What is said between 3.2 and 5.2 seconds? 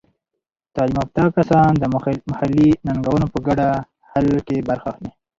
په ګډه حل کې برخه اخلي.